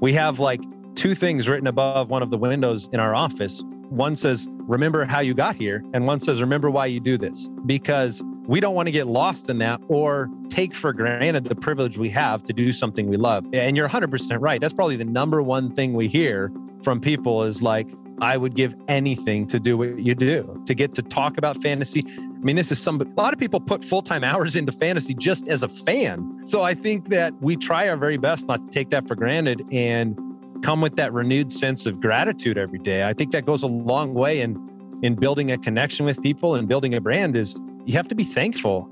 [0.00, 0.60] We have like
[0.94, 3.62] two things written above one of the windows in our office.
[3.90, 5.82] One says, Remember how you got here.
[5.92, 7.48] And one says, Remember why you do this.
[7.66, 11.96] Because we don't want to get lost in that or take for granted the privilege
[11.96, 13.46] we have to do something we love.
[13.52, 14.60] And you're 100% right.
[14.60, 16.52] That's probably the number one thing we hear
[16.82, 17.88] from people is like,
[18.20, 22.04] I would give anything to do what you do, to get to talk about fantasy.
[22.44, 25.14] I mean, this is some, a lot of people put full time hours into fantasy
[25.14, 26.42] just as a fan.
[26.44, 29.66] So I think that we try our very best not to take that for granted
[29.72, 30.14] and
[30.62, 33.08] come with that renewed sense of gratitude every day.
[33.08, 36.68] I think that goes a long way in, in building a connection with people and
[36.68, 38.90] building a brand is you have to be thankful.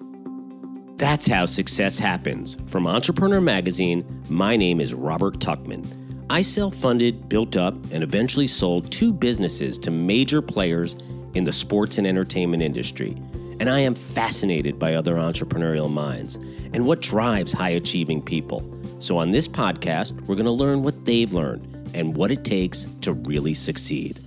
[0.97, 2.55] That's how success happens.
[2.69, 5.87] From Entrepreneur Magazine, my name is Robert Tuchman.
[6.31, 10.97] I self funded, built up, and eventually sold two businesses to major players
[11.35, 13.15] in the sports and entertainment industry.
[13.63, 16.35] And I am fascinated by other entrepreneurial minds
[16.75, 18.69] and what drives high achieving people.
[18.99, 21.63] So, on this podcast, we're going to learn what they've learned
[21.95, 24.21] and what it takes to really succeed.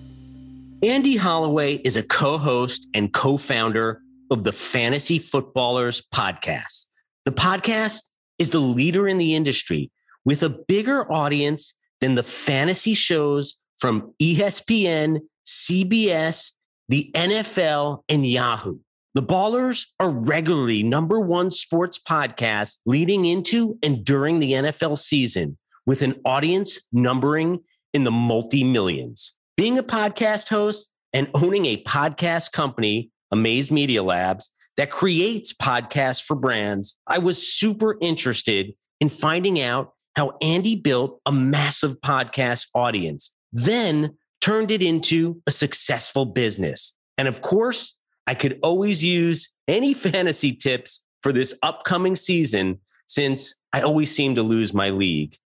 [0.82, 4.00] Andy Holloway is a co host and co founder
[4.32, 6.86] of the Fantasy Footballers podcast.
[7.26, 8.04] The podcast
[8.40, 9.92] is the leader in the industry
[10.24, 16.54] with a bigger audience than the fantasy shows from ESPN, CBS,
[16.88, 18.78] the NFL, and Yahoo.
[19.16, 25.58] The Ballers are regularly number one sports podcast leading into and during the NFL season
[25.86, 27.62] with an audience numbering
[27.94, 29.40] in the multi millions.
[29.56, 36.22] Being a podcast host and owning a podcast company Amaze Media Labs, that creates podcasts
[36.22, 42.68] for brands, I was super interested in finding out how Andy built a massive podcast
[42.76, 46.98] audience, then turned it into a successful business.
[47.18, 53.56] And of course, I could always use any fantasy tips for this upcoming season since
[53.74, 55.38] I always seem to lose my league.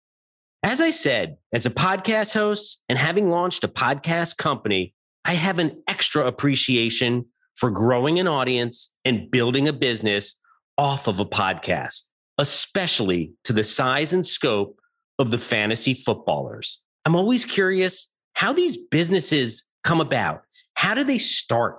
[0.62, 5.58] As I said, as a podcast host and having launched a podcast company, I have
[5.58, 10.40] an extra appreciation for growing an audience and building a business
[10.76, 14.80] off of a podcast, especially to the size and scope
[15.18, 16.82] of the fantasy footballers.
[17.04, 20.42] I'm always curious how these businesses come about.
[20.74, 21.78] How do they start?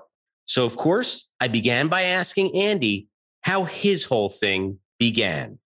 [0.50, 3.08] So, of course, I began by asking Andy
[3.42, 5.60] how his whole thing began.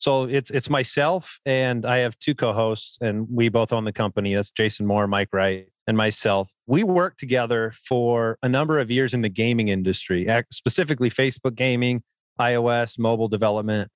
[0.00, 4.34] So it's it's myself and I have two co-hosts and we both own the company.
[4.34, 9.14] That's Jason Moore, Mike Wright and myself, we worked together for a number of years
[9.14, 12.02] in the gaming industry, specifically Facebook gaming,
[12.38, 13.90] iOS, mobile development.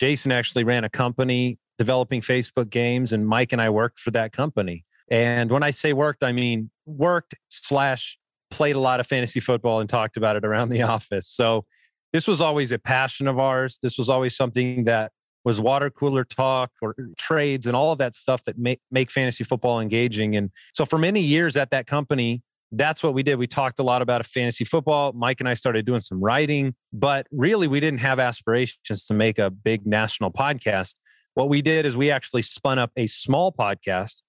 [0.00, 4.32] Jason actually ran a company developing Facebook games, and Mike and I worked for that
[4.32, 4.84] company.
[5.08, 8.18] And when I say worked, I mean worked slash
[8.50, 11.28] played a lot of fantasy football and talked about it around the office.
[11.28, 11.64] So
[12.12, 13.78] this was always a passion of ours.
[13.82, 15.12] This was always something that
[15.44, 19.44] was water cooler talk or trades and all of that stuff that make, make fantasy
[19.44, 20.34] football engaging.
[20.34, 22.42] And so for many years at that company,
[22.72, 23.36] that's what we did.
[23.36, 25.12] We talked a lot about a fantasy football.
[25.12, 29.38] Mike and I started doing some writing, but really we didn't have aspirations to make
[29.38, 30.94] a big national podcast.
[31.34, 34.22] What we did is we actually spun up a small podcast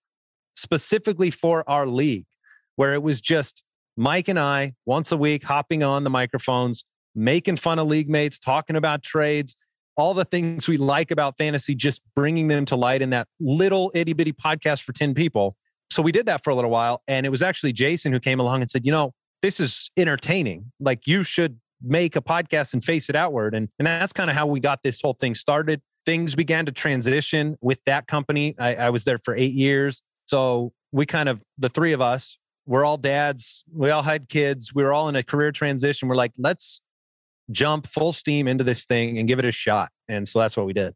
[0.55, 2.25] specifically for our league,
[2.75, 3.63] where it was just
[3.97, 6.85] Mike and I once a week hopping on the microphones,
[7.15, 9.55] making fun of league mates, talking about trades,
[9.97, 13.91] all the things we like about fantasy, just bringing them to light in that little
[13.95, 15.57] itty bitty podcast for 10 people.
[15.89, 17.01] So we did that for a little while.
[17.07, 20.71] And it was actually Jason who came along and said, you know, this is entertaining.
[20.79, 23.55] Like you should make a podcast and face it outward.
[23.55, 25.81] And, and that's kind of how we got this whole thing started.
[26.05, 28.55] Things began to transition with that company.
[28.59, 30.03] I, I was there for eight years.
[30.27, 33.63] So we kind of, the three of us, we're all dads.
[33.73, 34.75] We all had kids.
[34.75, 36.07] We were all in a career transition.
[36.07, 36.81] We're like, let's
[37.49, 39.89] jump full steam into this thing and give it a shot.
[40.07, 40.93] And so that's what we did.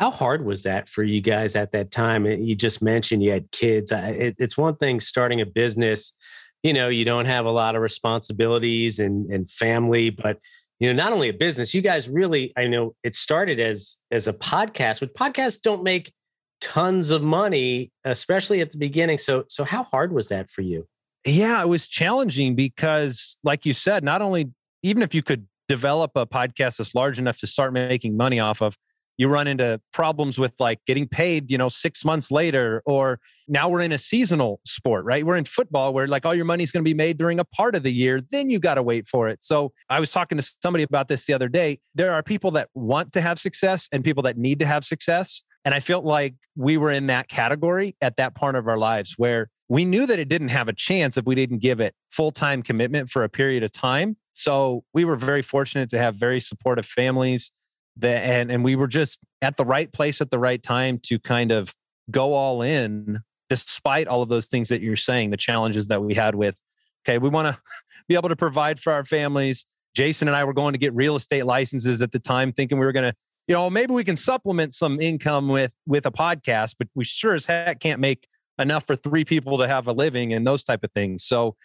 [0.00, 2.26] How hard was that for you guys at that time?
[2.26, 3.92] You just mentioned you had kids.
[3.94, 6.16] It's one thing starting a business,
[6.62, 10.38] you know, you don't have a lot of responsibilities and, and family, but
[10.80, 14.28] you know, not only a business, you guys really, I know it started as as
[14.28, 16.12] a podcast, but podcasts don't make
[16.60, 19.18] tons of money, especially at the beginning.
[19.18, 20.86] So so how hard was that for you?
[21.24, 24.50] Yeah, it was challenging because like you said, not only
[24.82, 28.62] even if you could develop a podcast that's large enough to start making money off
[28.62, 28.76] of
[29.18, 33.18] you run into problems with like getting paid you know six months later or
[33.48, 36.72] now we're in a seasonal sport right we're in football where like all your money's
[36.72, 39.06] going to be made during a part of the year then you got to wait
[39.08, 42.22] for it so i was talking to somebody about this the other day there are
[42.22, 45.80] people that want to have success and people that need to have success and i
[45.80, 49.84] felt like we were in that category at that part of our lives where we
[49.84, 53.22] knew that it didn't have a chance if we didn't give it full-time commitment for
[53.22, 57.52] a period of time so we were very fortunate to have very supportive families
[57.96, 61.18] that, and, and we were just at the right place at the right time to
[61.18, 61.74] kind of
[62.10, 66.14] go all in despite all of those things that you're saying, the challenges that we
[66.14, 66.60] had with,
[67.06, 67.60] okay, we want to
[68.08, 69.64] be able to provide for our families.
[69.94, 72.84] Jason and I were going to get real estate licenses at the time, thinking we
[72.84, 73.16] were going to,
[73.46, 77.34] you know, maybe we can supplement some income with with a podcast, but we sure
[77.34, 78.26] as heck can't make
[78.58, 81.24] enough for three people to have a living and those type of things.
[81.24, 81.56] So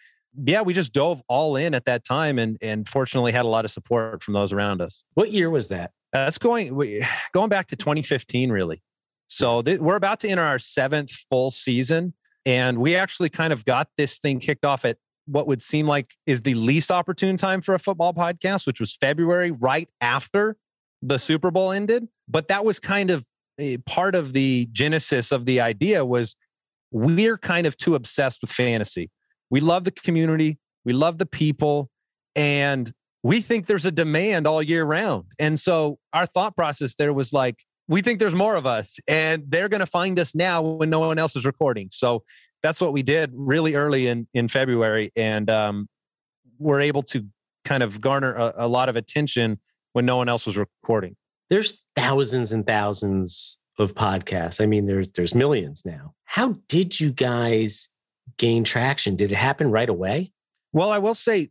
[0.44, 3.64] yeah, we just dove all in at that time and and fortunately had a lot
[3.64, 5.04] of support from those around us.
[5.14, 5.90] What year was that?
[6.12, 7.02] Uh, that's going
[7.32, 8.82] going back to 2015 really.
[9.26, 12.12] So th- we're about to enter our seventh full season,
[12.44, 16.14] and we actually kind of got this thing kicked off at what would seem like
[16.26, 20.56] is the least opportune time for a football podcast, which was February, right after
[21.02, 22.08] the Super Bowl ended.
[22.28, 23.24] But that was kind of
[23.58, 26.36] a part of the genesis of the idea was
[26.90, 29.10] we're kind of too obsessed with fantasy.
[29.50, 31.90] We love the community, we love the people,
[32.34, 35.26] and we think there's a demand all year round.
[35.38, 39.44] And so our thought process there was like, we think there's more of us and
[39.48, 41.88] they're going to find us now when no one else is recording.
[41.90, 42.24] So
[42.62, 45.12] that's what we did really early in, in February.
[45.14, 45.88] And um,
[46.58, 47.26] we're able to
[47.64, 49.60] kind of garner a, a lot of attention
[49.92, 51.16] when no one else was recording.
[51.50, 54.60] There's thousands and thousands of podcasts.
[54.60, 56.14] I mean, there's there's millions now.
[56.24, 57.88] How did you guys
[58.38, 59.16] gain traction?
[59.16, 60.32] Did it happen right away?
[60.72, 61.50] Well, I will say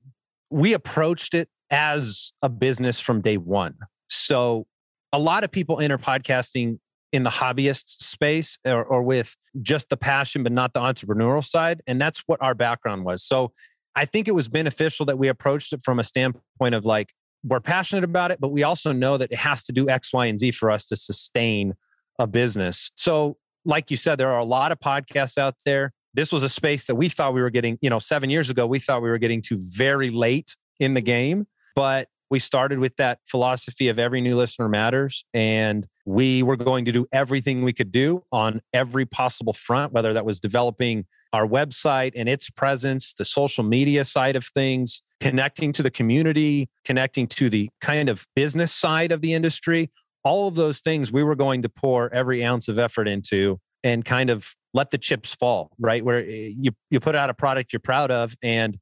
[0.50, 3.76] we approached it as a business from day one.
[4.10, 4.66] So
[5.14, 6.80] a lot of people enter podcasting
[7.12, 11.82] in the hobbyist space or, or with just the passion, but not the entrepreneurial side.
[11.88, 13.24] And that's what our background was.
[13.24, 13.52] So
[13.96, 17.60] I think it was beneficial that we approached it from a standpoint of like, we're
[17.60, 20.40] passionate about it, but we also know that it has to do X, Y, and
[20.40, 21.74] Z for us to sustain
[22.20, 22.92] a business.
[22.96, 25.94] So, like you said, there are a lot of podcasts out there.
[26.14, 28.66] This was a space that we thought we were getting, you know, seven years ago,
[28.66, 31.48] we thought we were getting to very late in the game.
[31.76, 35.26] But we started with that philosophy of every new listener matters.
[35.34, 40.14] And we were going to do everything we could do on every possible front, whether
[40.14, 45.72] that was developing our website and its presence, the social media side of things, connecting
[45.74, 49.92] to the community, connecting to the kind of business side of the industry.
[50.24, 54.06] All of those things we were going to pour every ounce of effort into and
[54.06, 56.04] kind of let the chips fall, right?
[56.04, 58.78] Where eh, you, you put out a product you're proud of and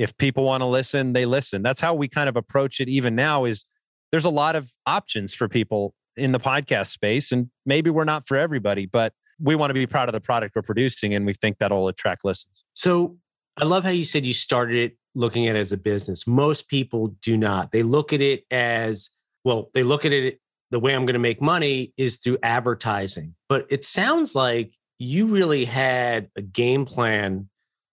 [0.00, 1.62] if people want to listen they listen.
[1.62, 3.66] That's how we kind of approach it even now is
[4.10, 8.26] there's a lot of options for people in the podcast space and maybe we're not
[8.26, 11.32] for everybody but we want to be proud of the product we're producing and we
[11.34, 12.64] think that'll attract listens.
[12.72, 13.18] So
[13.58, 16.26] i love how you said you started it looking at it as a business.
[16.26, 17.72] Most people do not.
[17.72, 19.10] They look at it as
[19.44, 23.34] well they look at it the way i'm going to make money is through advertising.
[23.50, 27.49] But it sounds like you really had a game plan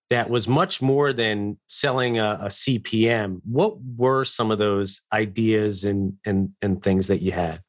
[0.10, 3.42] that was much more than selling a, a, CPM.
[3.44, 7.62] What were some of those ideas and and and things that you had?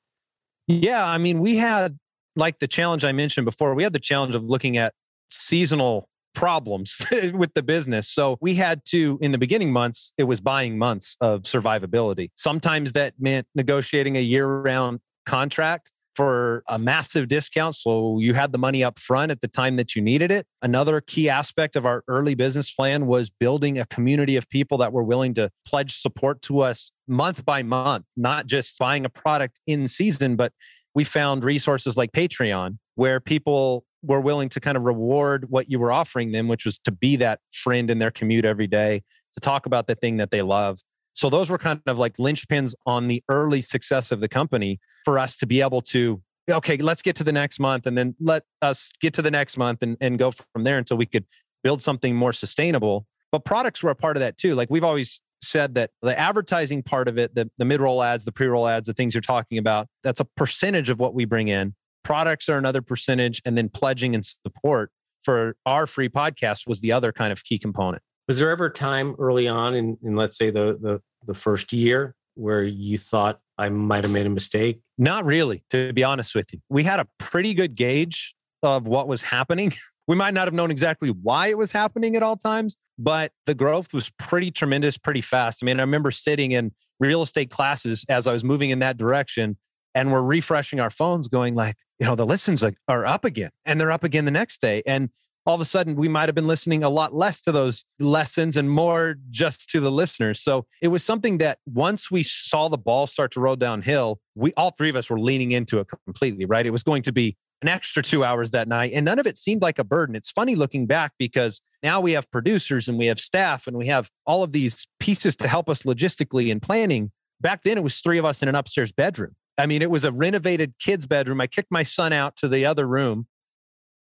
[0.66, 1.98] Yeah, I mean, we had
[2.36, 3.74] like the challenge I mentioned before.
[3.74, 4.94] We had the challenge of looking at
[5.30, 8.08] seasonal problems with the business.
[8.08, 12.30] So we had to, in the beginning months, it was buying months of survivability.
[12.36, 17.76] Sometimes that meant negotiating a year round contract for a massive discount.
[17.76, 20.48] So you had the money up front at the time that you needed it.
[20.62, 24.92] Another key aspect of our early business plan was building a community of people that
[24.92, 29.60] were willing to pledge support to us month by month, not just buying a product
[29.68, 30.52] in season, but
[30.92, 35.78] we found resources like Patreon where people were willing to kind of reward what you
[35.78, 39.40] were offering them, which was to be that friend in their commute every day, to
[39.40, 40.80] talk about the thing that they love.
[41.18, 45.18] So those were kind of like linchpins on the early success of the company for
[45.18, 48.44] us to be able to, okay, let's get to the next month and then let
[48.62, 51.24] us get to the next month and, and go from there until we could
[51.64, 53.04] build something more sustainable.
[53.32, 54.54] But products were a part of that too.
[54.54, 58.24] Like we've always said that the advertising part of it, the, the mid roll ads,
[58.24, 61.24] the pre roll ads, the things you're talking about, that's a percentage of what we
[61.24, 61.74] bring in.
[62.04, 63.42] Products are another percentage.
[63.44, 67.58] And then pledging and support for our free podcast was the other kind of key
[67.58, 68.04] component.
[68.28, 71.72] Was there ever a time early on in, in let's say the, the the first
[71.72, 74.80] year where you thought I might have made a mistake?
[74.96, 76.60] Not really, to be honest with you.
[76.68, 79.72] We had a pretty good gauge of what was happening.
[80.08, 83.54] We might not have known exactly why it was happening at all times, but the
[83.54, 85.62] growth was pretty tremendous, pretty fast.
[85.62, 88.96] I mean, I remember sitting in real estate classes as I was moving in that
[88.96, 89.58] direction
[89.94, 93.78] and we're refreshing our phones going like, you know, the listens are up again and
[93.78, 94.82] they're up again the next day.
[94.86, 95.10] And
[95.48, 98.58] all of a sudden we might have been listening a lot less to those lessons
[98.58, 100.40] and more just to the listeners.
[100.40, 104.52] So it was something that once we saw the ball start to roll downhill, we
[104.58, 106.66] all three of us were leaning into it completely, right?
[106.66, 108.92] It was going to be an extra two hours that night.
[108.92, 110.14] And none of it seemed like a burden.
[110.14, 113.86] It's funny looking back because now we have producers and we have staff and we
[113.86, 117.10] have all of these pieces to help us logistically in planning.
[117.40, 119.34] Back then, it was three of us in an upstairs bedroom.
[119.56, 121.40] I mean, it was a renovated kid's bedroom.
[121.40, 123.28] I kicked my son out to the other room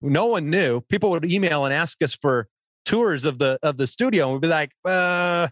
[0.01, 0.82] no one knew.
[0.82, 2.48] People would email and ask us for
[2.86, 5.48] tours of the of the studio, and we'd be like, uh,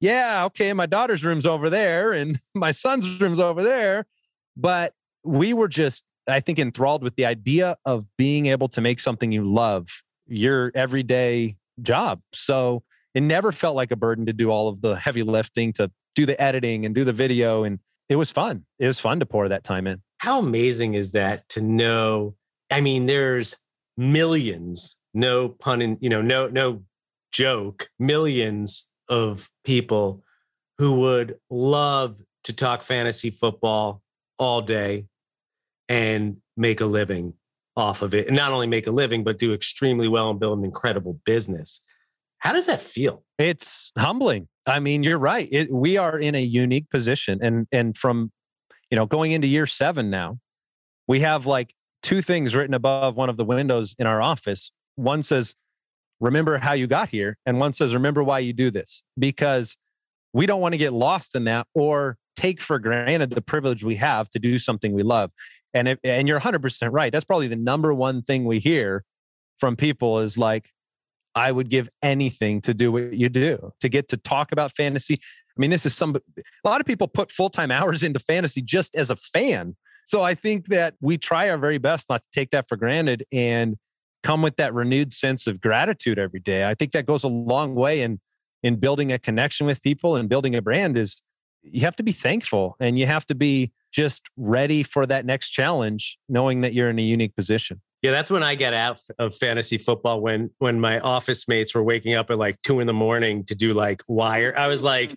[0.00, 4.06] yeah, okay, my daughter's room's over there, and my son's room's over there.
[4.56, 4.92] But
[5.24, 9.32] we were just, I think, enthralled with the idea of being able to make something
[9.32, 9.88] you love
[10.26, 12.20] your everyday job.
[12.32, 12.82] So
[13.14, 16.26] it never felt like a burden to do all of the heavy lifting, to do
[16.26, 17.64] the editing and do the video.
[17.64, 18.64] And it was fun.
[18.78, 20.02] It was fun to pour that time in.
[20.18, 22.34] How amazing is that to know?
[22.70, 23.56] I mean, there's
[23.96, 26.84] millions, no pun in, you know, no, no
[27.32, 30.22] joke, millions of people
[30.78, 34.02] who would love to talk fantasy football
[34.38, 35.06] all day
[35.88, 37.34] and make a living
[37.76, 38.26] off of it.
[38.26, 41.80] And not only make a living, but do extremely well and build an incredible business.
[42.38, 43.24] How does that feel?
[43.38, 44.48] It's humbling.
[44.66, 45.48] I mean, you're right.
[45.50, 47.38] It, we are in a unique position.
[47.42, 48.30] And and from,
[48.90, 50.38] you know, going into year seven now,
[51.06, 54.70] we have like two things written above one of the windows in our office.
[54.96, 55.54] One says,
[56.20, 57.36] remember how you got here.
[57.46, 59.02] And one says, remember why you do this.
[59.18, 59.76] Because
[60.32, 63.96] we don't want to get lost in that or take for granted the privilege we
[63.96, 65.30] have to do something we love.
[65.74, 67.12] And if, and you're 100% right.
[67.12, 69.04] That's probably the number one thing we hear
[69.58, 70.70] from people is like,
[71.34, 75.14] I would give anything to do what you do, to get to talk about fantasy.
[75.14, 78.62] I mean, this is some, a lot of people put full time hours into fantasy
[78.62, 79.76] just as a fan.
[80.08, 83.26] So I think that we try our very best not to take that for granted
[83.30, 83.76] and
[84.22, 86.66] come with that renewed sense of gratitude every day.
[86.66, 88.18] I think that goes a long way in
[88.62, 91.20] in building a connection with people and building a brand is
[91.62, 95.50] you have to be thankful and you have to be just ready for that next
[95.50, 97.82] challenge knowing that you're in a unique position.
[98.00, 101.82] Yeah, that's when I get out of fantasy football when when my office mates were
[101.82, 104.54] waking up at like two in the morning to do like wire.
[104.56, 105.14] I was like,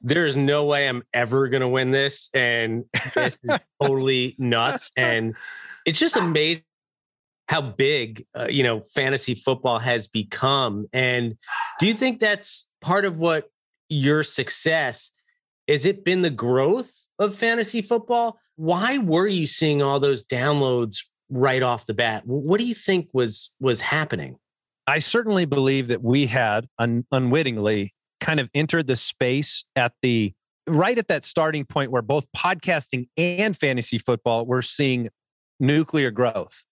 [0.00, 2.30] there's no way I'm ever gonna win this.
[2.34, 4.90] And this is totally nuts.
[4.96, 5.34] And
[5.84, 6.64] it's just amazing
[7.48, 11.36] how big uh, you know fantasy football has become and
[11.80, 13.50] do you think that's part of what
[13.88, 15.12] your success
[15.66, 21.04] has it been the growth of fantasy football why were you seeing all those downloads
[21.30, 24.36] right off the bat what do you think was was happening
[24.86, 27.90] i certainly believe that we had un- unwittingly
[28.28, 30.34] kind of entered the space at the
[30.66, 35.08] right at that starting point where both podcasting and fantasy football were seeing
[35.58, 36.66] nuclear growth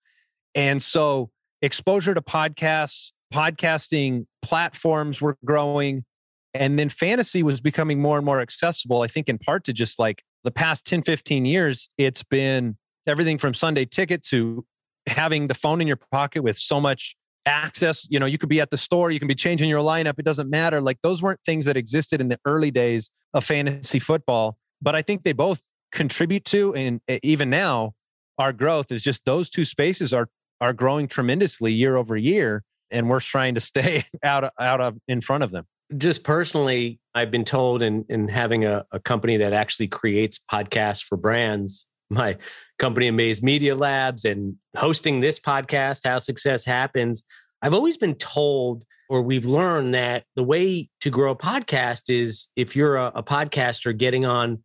[0.54, 1.30] and so
[1.62, 6.04] exposure to podcasts, podcasting platforms were growing.
[6.52, 9.02] And then fantasy was becoming more and more accessible.
[9.02, 13.38] I think in part to just like the past 10, 15 years, it's been everything
[13.38, 14.64] from Sunday ticket to
[15.06, 17.16] having the phone in your pocket with so much
[17.46, 18.06] access.
[18.10, 20.18] You know, you could be at the store, you can be changing your lineup.
[20.18, 20.80] It doesn't matter.
[20.80, 24.58] Like those weren't things that existed in the early days of fantasy football.
[24.82, 25.62] But I think they both
[25.92, 27.94] contribute to, and even now,
[28.38, 30.28] our growth is just those two spaces are
[30.60, 34.96] are growing tremendously year over year and we're trying to stay out of, out of
[35.08, 39.36] in front of them just personally i've been told in, in having a, a company
[39.36, 42.36] that actually creates podcasts for brands my
[42.78, 47.24] company amaze media labs and hosting this podcast how success happens
[47.62, 52.48] i've always been told or we've learned that the way to grow a podcast is
[52.56, 54.62] if you're a, a podcaster getting on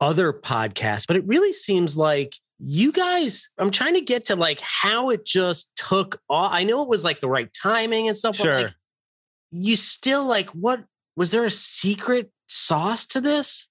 [0.00, 4.60] other podcasts but it really seems like you guys i'm trying to get to like
[4.60, 8.36] how it just took off i know it was like the right timing and stuff
[8.36, 8.56] sure.
[8.56, 8.74] but like
[9.52, 10.84] you still like what
[11.16, 13.68] was there a secret sauce to this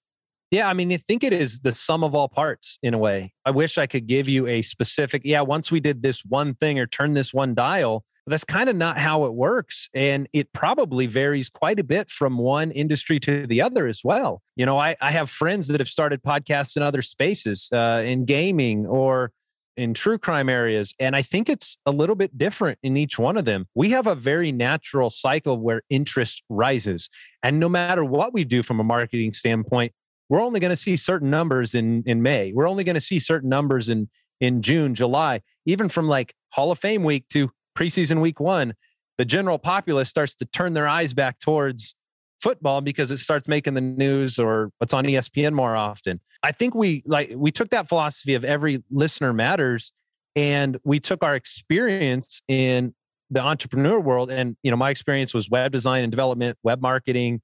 [0.52, 3.34] yeah i mean i think it is the sum of all parts in a way
[3.46, 6.80] i wish i could give you a specific yeah once we did this one thing
[6.80, 9.90] or turn this one dial that's kind of not how it works.
[9.94, 14.42] And it probably varies quite a bit from one industry to the other as well.
[14.56, 18.26] You know, I, I have friends that have started podcasts in other spaces, uh, in
[18.26, 19.32] gaming or
[19.78, 20.94] in true crime areas.
[21.00, 23.68] And I think it's a little bit different in each one of them.
[23.74, 27.10] We have a very natural cycle where interest rises.
[27.42, 29.94] And no matter what we do from a marketing standpoint,
[30.32, 32.54] we're only going to see certain numbers in, in May.
[32.54, 34.08] We're only going to see certain numbers in,
[34.40, 38.76] in June, July, even from like Hall of Fame week to preseason week one,
[39.18, 41.96] the general populace starts to turn their eyes back towards
[42.42, 46.22] football because it starts making the news or what's on ESPN more often.
[46.42, 49.92] I think we like we took that philosophy of every listener matters
[50.38, 52.96] and we took our experience in
[53.30, 57.42] the entrepreneur world and you know my experience was web design and development, web marketing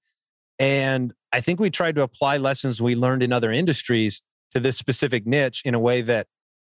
[0.60, 4.22] and I think we tried to apply lessons we learned in other industries
[4.54, 6.28] to this specific niche in a way that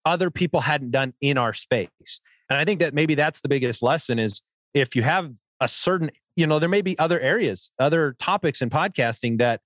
[0.05, 2.19] other people hadn't done in our space.
[2.49, 4.41] And I think that maybe that's the biggest lesson is
[4.73, 8.69] if you have a certain, you know, there may be other areas, other topics in
[8.69, 9.61] podcasting that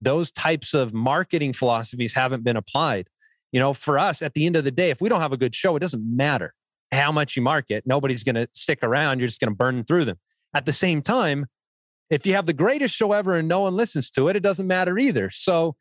[0.00, 3.08] those types of marketing philosophies haven't been applied.
[3.52, 5.36] You know, for us at the end of the day, if we don't have a
[5.36, 6.54] good show, it doesn't matter.
[6.92, 7.84] how much you market.
[7.86, 9.18] Nobody's going to stick around.
[9.18, 10.18] You're just going to burn through them.
[10.54, 11.46] At the same time,
[12.10, 14.66] if you have the greatest show ever and no one listens to it, it doesn't
[14.66, 15.30] matter either.
[15.30, 15.76] So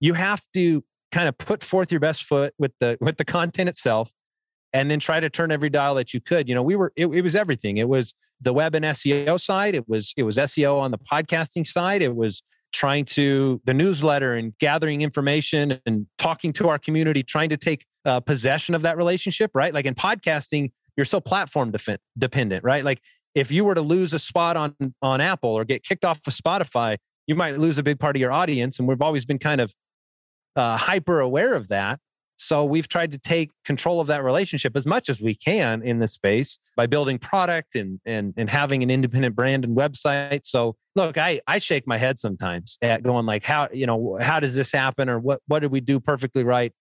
[0.00, 3.68] you have to kind of put forth your best foot with the with the content
[3.68, 4.10] itself
[4.72, 6.48] and then try to turn every dial that you could.
[6.48, 7.78] You know, we were it, it, was everything.
[7.78, 9.74] It was the web and SEO side.
[9.74, 12.02] It was it was SEO on the podcasting side.
[12.02, 12.42] It was
[12.72, 17.86] trying to the newsletter and gathering information and talking to our community, trying to take
[18.04, 19.50] uh, possession of that relationship.
[19.54, 21.72] Right, like in podcasting, you're so platform
[22.18, 22.64] dependent.
[22.64, 23.00] Right, like
[23.36, 26.32] if you were to lose a spot on on Apple or get kicked off of
[26.32, 28.78] Spotify, you might lose a big part of your audience.
[28.80, 29.74] And we've always been kind of
[30.56, 32.00] uh, hyper aware of that.
[32.38, 36.00] So we've tried to take control of that relationship as much as we can in
[36.00, 40.40] this space by building product and and and having an independent brand and website.
[40.44, 44.40] So look, I I shake my head sometimes at going like how you know how
[44.40, 46.72] does this happen or what what did we do perfectly right?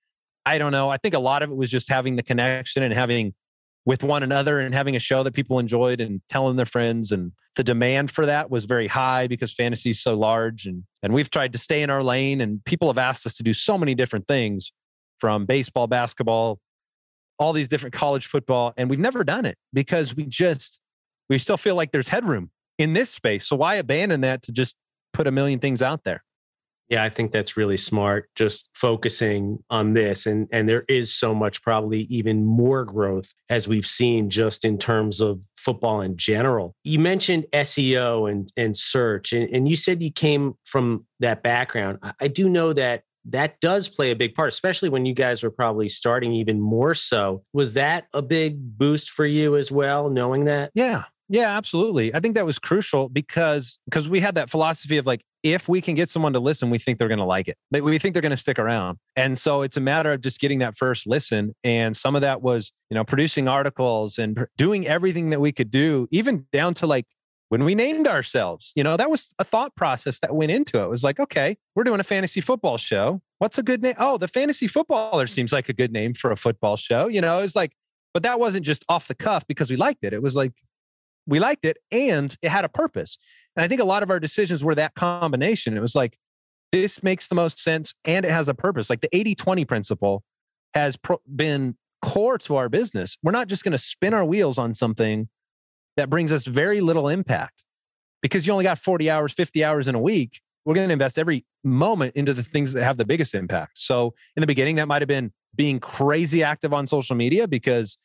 [0.46, 0.90] I don't know.
[0.90, 3.34] I think a lot of it was just having the connection and having
[3.86, 7.12] with one another and having a show that people enjoyed and telling their friends.
[7.12, 11.14] And the demand for that was very high because fantasy is so large and and
[11.14, 12.42] we've tried to stay in our lane.
[12.42, 14.72] And people have asked us to do so many different things
[15.20, 16.60] from baseball basketball
[17.38, 20.80] all these different college football and we've never done it because we just
[21.30, 23.48] we still feel like there's headroom in this space.
[23.48, 24.76] So why abandon that to just
[25.14, 26.25] put a million things out there
[26.90, 28.30] yeah, I think that's really smart.
[28.36, 33.68] Just focusing on this, and and there is so much, probably even more growth as
[33.68, 36.76] we've seen just in terms of football in general.
[36.84, 42.00] You mentioned SEO and and search, and, and you said you came from that background.
[42.04, 45.42] I, I do know that that does play a big part, especially when you guys
[45.42, 47.44] were probably starting even more so.
[47.54, 50.72] Was that a big boost for you as well, knowing that?
[50.76, 52.14] Yeah, yeah, absolutely.
[52.14, 55.80] I think that was crucial because because we had that philosophy of like if we
[55.80, 57.58] can get someone to listen, we think they're going to like it.
[57.72, 58.98] We think they're going to stick around.
[59.16, 62.42] And so it's a matter of just getting that first listen and some of that
[62.42, 66.88] was, you know, producing articles and doing everything that we could do even down to
[66.88, 67.06] like
[67.50, 68.74] when we named ourselves.
[68.76, 70.86] You know, that was a thought process that went into it.
[70.86, 73.22] It was like, okay, we're doing a fantasy football show.
[73.38, 73.96] What's a good name?
[74.00, 77.08] Oh, the fantasy footballer seems like a good name for a football show.
[77.08, 77.74] You know, it's like
[78.16, 80.14] but that wasn't just off the cuff because we liked it.
[80.14, 80.54] It was like
[81.28, 83.18] we liked it and it had a purpose.
[83.56, 85.76] And I think a lot of our decisions were that combination.
[85.76, 86.18] It was like,
[86.72, 88.90] this makes the most sense and it has a purpose.
[88.90, 90.24] Like the 80 20 principle
[90.74, 93.18] has pro- been core to our business.
[93.24, 95.30] We're not just going to spin our wheels on something
[95.98, 97.64] that brings us very little impact
[98.22, 100.42] because you only got 40 hours, 50 hours in a week.
[100.66, 103.74] We're going to invest every moment into the things that have the biggest impact.
[103.76, 107.98] So in the beginning, that might have been being crazy active on social media because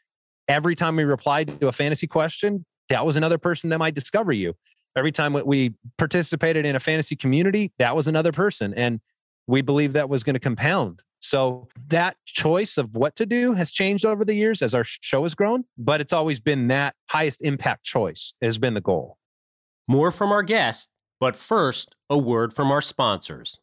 [0.46, 4.32] every time we replied to a fantasy question, that was another person that might discover
[4.32, 4.54] you.
[4.96, 8.74] Every time we participated in a fantasy community, that was another person.
[8.74, 9.00] And
[9.46, 11.02] we believe that was going to compound.
[11.20, 15.22] So that choice of what to do has changed over the years as our show
[15.22, 19.16] has grown, but it's always been that highest impact choice has been the goal.
[19.86, 20.88] More from our guest,
[21.20, 23.60] but first, a word from our sponsors.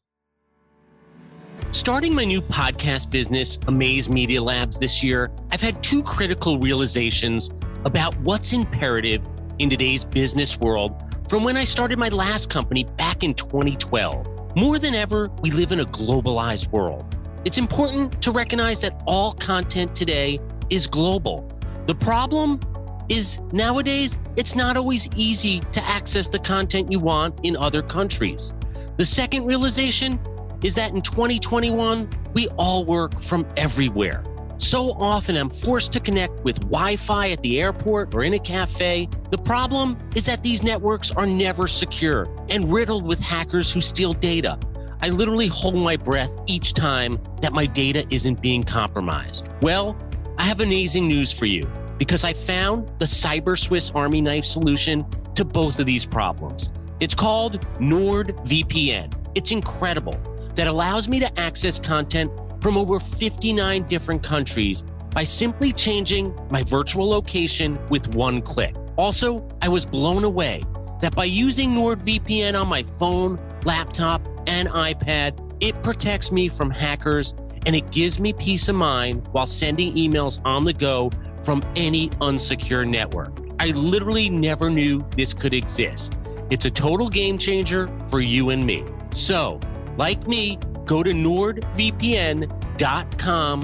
[1.72, 7.52] Starting my new podcast business, Amaze Media Labs, this year, I've had two critical realizations
[7.88, 9.26] about what's imperative
[9.60, 10.94] in today's business world
[11.30, 14.58] from when I started my last company back in 2012.
[14.58, 17.18] More than ever, we live in a globalized world.
[17.46, 20.38] It's important to recognize that all content today
[20.70, 21.50] is global.
[21.86, 22.60] The problem
[23.08, 28.54] is nowadays, it's not always easy to access the content you want in other countries.
[28.98, 30.20] The second realization
[30.62, 34.26] is that in 2021, we all work from everywhere.
[34.58, 38.40] So often I'm forced to connect with Wi Fi at the airport or in a
[38.40, 39.08] cafe.
[39.30, 44.14] The problem is that these networks are never secure and riddled with hackers who steal
[44.14, 44.60] data.
[45.02, 49.48] I literally hold my breath each time that my data isn't being compromised.
[49.62, 49.96] Well,
[50.40, 51.64] I have amazing news for you
[51.98, 56.70] because I found the Cyber Swiss Army knife solution to both of these problems.
[57.00, 59.14] It's called NordVPN.
[59.36, 60.20] It's incredible
[60.56, 66.64] that allows me to access content from over 59 different countries by simply changing my
[66.64, 68.76] virtual location with one click.
[68.98, 70.64] Also, I was blown away
[71.02, 77.36] that by using NordVPN on my phone, laptop, and iPad, it protects me from hackers
[77.66, 81.12] and it gives me peace of mind while sending emails on the go
[81.44, 83.40] from any unsecure network.
[83.60, 86.18] I literally never knew this could exist.
[86.50, 88.86] It's a total game changer for you and me.
[89.12, 89.60] So,
[89.98, 91.64] like me, go to nordvpn.com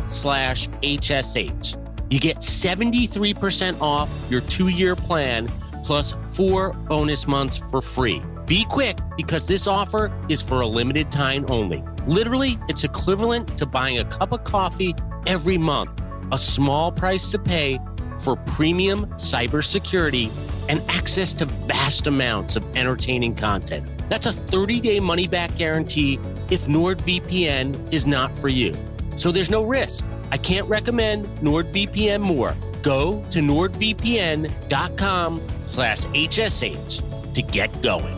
[0.07, 1.79] slash HSH.
[2.11, 5.47] You get 73% off your two-year plan
[5.83, 8.21] plus four bonus months for free.
[8.45, 11.83] Be quick because this offer is for a limited time only.
[12.05, 14.93] Literally, it's equivalent to buying a cup of coffee
[15.25, 17.79] every month, a small price to pay
[18.19, 20.29] for premium cybersecurity
[20.69, 23.87] and access to vast amounts of entertaining content.
[24.09, 26.19] That's a 30 day money back guarantee
[26.53, 28.75] if NordVPN is not for you.
[29.15, 30.05] So there's no risk.
[30.29, 32.55] I can't recommend NordVPN more.
[32.83, 38.15] Go to nordvpn.com slash HSH to get going.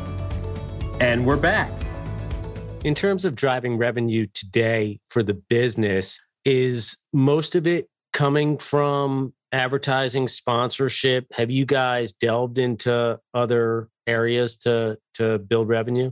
[0.99, 1.71] And we're back.
[2.83, 9.33] In terms of driving revenue today for the business, is most of it coming from
[9.53, 11.27] advertising sponsorship?
[11.35, 16.11] Have you guys delved into other areas to to build revenue?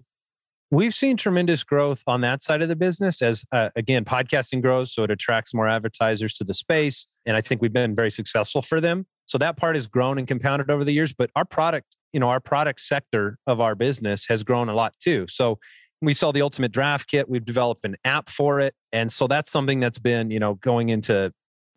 [0.73, 4.91] We've seen tremendous growth on that side of the business as uh, again podcasting grows
[4.91, 8.63] so it attracts more advertisers to the space and I think we've been very successful
[8.63, 9.05] for them.
[9.27, 12.27] So that part has grown and compounded over the years, but our product, you know,
[12.27, 15.27] our product sector of our business has grown a lot too.
[15.29, 15.59] So
[16.01, 19.51] we sell the ultimate draft kit, we've developed an app for it and so that's
[19.51, 21.31] something that's been, you know, going into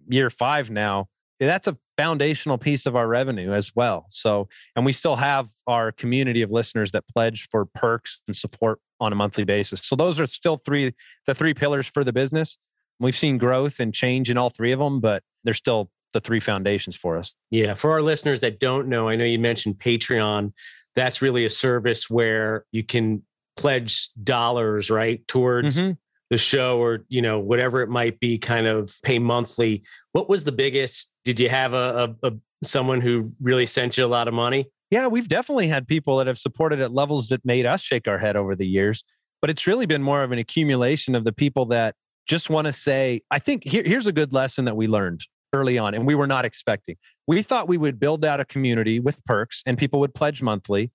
[0.08, 4.06] year 5 now that's a foundational piece of our revenue as well.
[4.10, 8.80] So, and we still have our community of listeners that pledge for perks and support
[9.00, 9.80] on a monthly basis.
[9.82, 10.94] So those are still three
[11.26, 12.58] the three pillars for the business.
[12.98, 16.40] We've seen growth and change in all three of them, but they're still the three
[16.40, 17.34] foundations for us.
[17.50, 20.52] Yeah, for our listeners that don't know, I know you mentioned Patreon.
[20.94, 23.22] That's really a service where you can
[23.56, 25.92] pledge dollars, right, towards mm-hmm
[26.30, 29.82] the show or you know whatever it might be kind of pay monthly.
[30.12, 31.14] What was the biggest?
[31.24, 32.32] Did you have a, a, a,
[32.64, 34.66] someone who really sent you a lot of money?
[34.90, 38.18] Yeah we've definitely had people that have supported at levels that made us shake our
[38.18, 39.02] head over the years
[39.40, 41.96] but it's really been more of an accumulation of the people that
[42.28, 45.78] just want to say i think here, here's a good lesson that we learned early
[45.78, 46.96] on and we were not expecting.
[47.26, 50.92] We thought we would build out a community with perks and people would pledge monthly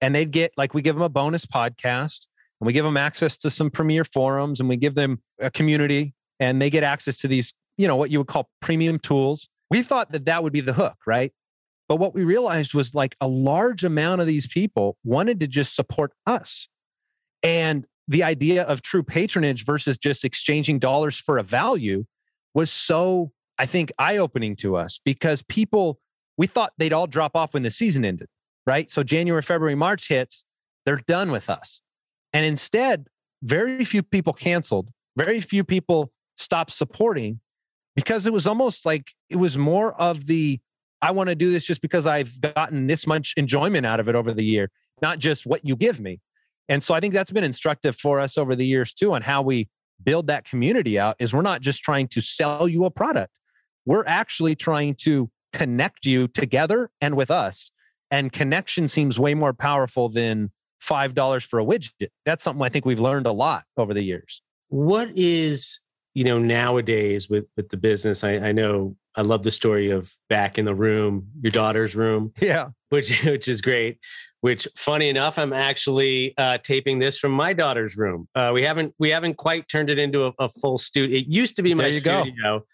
[0.00, 2.26] and they'd get like we give them a bonus podcast
[2.60, 6.14] and we give them access to some premier forums and we give them a community
[6.38, 9.48] and they get access to these, you know, what you would call premium tools.
[9.70, 11.32] We thought that that would be the hook, right?
[11.88, 15.74] But what we realized was like a large amount of these people wanted to just
[15.74, 16.68] support us.
[17.42, 22.04] And the idea of true patronage versus just exchanging dollars for a value
[22.54, 25.98] was so, I think, eye opening to us because people,
[26.36, 28.28] we thought they'd all drop off when the season ended,
[28.66, 28.90] right?
[28.90, 30.44] So January, February, March hits,
[30.84, 31.80] they're done with us.
[32.32, 33.06] And instead,
[33.42, 37.40] very few people canceled, very few people stopped supporting
[37.96, 40.60] because it was almost like it was more of the
[41.02, 44.14] I want to do this just because I've gotten this much enjoyment out of it
[44.14, 46.20] over the year, not just what you give me.
[46.68, 49.42] And so I think that's been instructive for us over the years too on how
[49.42, 49.68] we
[50.02, 53.38] build that community out is we're not just trying to sell you a product.
[53.86, 57.72] We're actually trying to connect you together and with us.
[58.10, 60.50] And connection seems way more powerful than
[60.82, 62.08] $5 for a widget.
[62.24, 64.42] That's something I think we've learned a lot over the years.
[64.68, 65.80] What is,
[66.14, 70.14] you know, nowadays with with the business, I, I know I love the story of
[70.28, 72.32] back in the room, your daughter's room.
[72.40, 72.68] Yeah.
[72.90, 73.98] Which which is great.
[74.40, 78.26] Which funny enough, I'm actually uh, taping this from my daughter's room.
[78.34, 81.18] Uh, we haven't we haven't quite turned it into a, a full studio.
[81.18, 82.32] It used to be my studio.
[82.42, 82.64] Go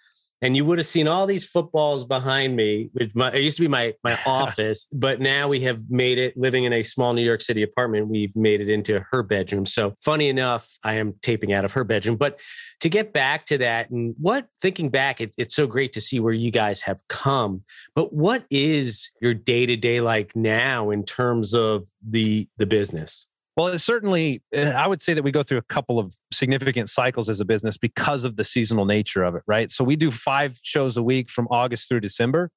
[0.42, 2.90] and you would have seen all these footballs behind me.
[2.92, 6.36] Which my, it used to be my my office, but now we have made it.
[6.36, 9.66] Living in a small New York City apartment, we've made it into her bedroom.
[9.66, 12.16] So funny enough, I am taping out of her bedroom.
[12.16, 12.40] But
[12.80, 16.20] to get back to that, and what thinking back, it, it's so great to see
[16.20, 17.64] where you guys have come.
[17.94, 23.26] But what is your day to day like now in terms of the the business?
[23.56, 26.90] Well, it's certainly, eh, I would say that we go through a couple of significant
[26.90, 29.70] cycles as a business because of the seasonal nature of it, right?
[29.72, 32.50] So we do five shows a week from August through December.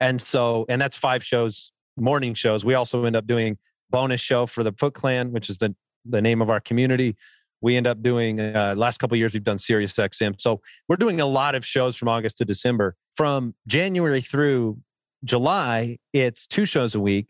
[0.00, 2.64] And so, and that's five shows, morning shows.
[2.64, 3.58] We also end up doing
[3.90, 5.74] bonus show for the Foot Clan, which is the,
[6.06, 7.14] the name of our community.
[7.60, 10.40] We end up doing, uh, last couple years, we've done Sirius XM.
[10.40, 12.96] So we're doing a lot of shows from August to December.
[13.16, 14.78] From January through
[15.24, 17.28] July, it's two shows a week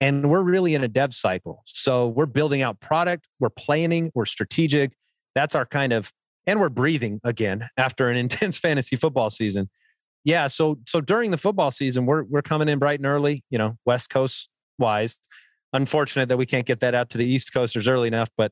[0.00, 1.62] and we're really in a dev cycle.
[1.66, 4.92] So we're building out product, we're planning, we're strategic.
[5.34, 6.12] That's our kind of,
[6.46, 9.70] and we're breathing again after an intense fantasy football season.
[10.24, 10.48] Yeah.
[10.48, 13.78] So, so during the football season, we're, we're coming in bright and early, you know,
[13.84, 15.18] West Coast wise.
[15.72, 18.50] Unfortunate that we can't get that out to the East Coasters early enough, but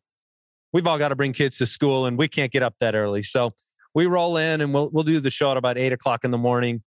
[0.73, 3.23] we've all got to bring kids to school and we can't get up that early.
[3.23, 3.55] So
[3.95, 6.39] we roll in and we'll, we'll do the show at about eight o'clock in the
[6.39, 6.83] morning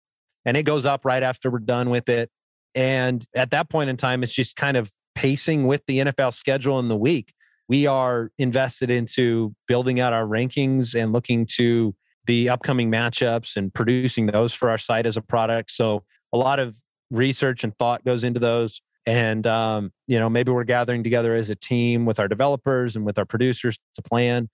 [0.44, 2.30] and it goes up right after we're done with it.
[2.74, 6.78] And at that point in time, it's just kind of pacing with the NFL schedule
[6.78, 7.32] in the week.
[7.68, 11.94] We are invested into building out our rankings and looking to
[12.26, 15.70] the upcoming matchups and producing those for our site as a product.
[15.70, 16.76] So a lot of
[17.10, 18.80] research and thought goes into those.
[19.04, 23.04] And um, you know, maybe we're gathering together as a team with our developers and
[23.04, 24.48] with our producers to plan.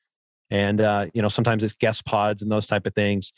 [0.50, 3.32] And uh, you know, sometimes it's guest pods and those type of things.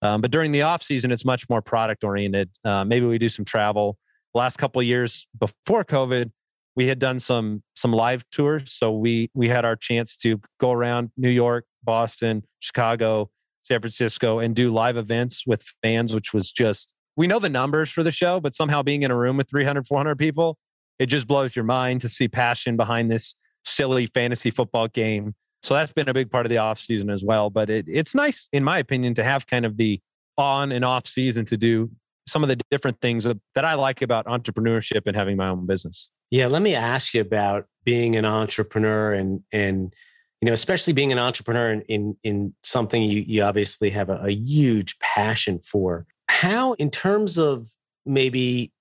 [0.00, 2.50] Um, but during the off season, it's much more product oriented.
[2.64, 3.98] Uh, maybe we do some travel.
[4.34, 6.30] Last couple of years before COVID,
[6.76, 10.72] we had done some some live tours, so we we had our chance to go
[10.72, 13.30] around New York, Boston, Chicago,
[13.62, 17.90] San Francisco, and do live events with fans, which was just we know the numbers
[17.90, 20.58] for the show, but somehow being in a room with 300, 400 people,
[20.98, 25.34] it just blows your mind to see passion behind this silly fantasy football game.
[25.62, 27.50] So that's been a big part of the off season as well.
[27.50, 30.00] But it, it's nice, in my opinion, to have kind of the
[30.36, 31.90] on and off season to do
[32.26, 36.10] some of the different things that I like about entrepreneurship and having my own business.
[36.30, 39.92] Yeah, let me ask you about being an entrepreneur and and
[40.40, 44.16] you know, especially being an entrepreneur in in, in something you you obviously have a,
[44.24, 46.06] a huge passion for.
[46.28, 47.68] How, in terms of
[48.04, 48.72] maybe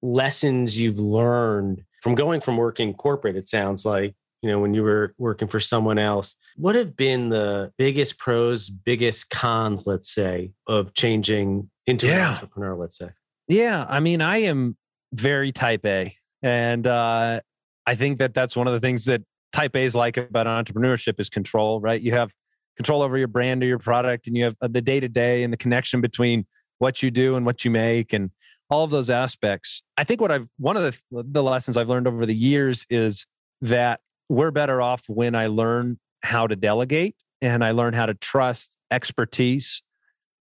[0.00, 4.82] lessons you've learned from going from working corporate, it sounds like you know, when you
[4.82, 10.50] were working for someone else, what have been the biggest pros, biggest cons, let's say,
[10.66, 12.28] of changing into yeah.
[12.28, 13.10] an entrepreneur, let's say?
[13.48, 13.86] Yeah.
[13.88, 14.76] I mean, I am
[15.12, 16.16] very type A.
[16.42, 17.40] And uh,
[17.86, 21.28] I think that that's one of the things that type A's like about entrepreneurship is
[21.28, 22.00] control, right?
[22.00, 22.32] You have
[22.76, 25.42] control over your brand or your product, and you have uh, the day to day
[25.42, 26.46] and the connection between
[26.78, 28.30] what you do and what you make and
[28.70, 29.82] all of those aspects.
[29.96, 33.26] I think what I've, one of the, the lessons I've learned over the years is
[33.60, 38.14] that we're better off when I learn how to delegate and I learn how to
[38.14, 39.82] trust expertise.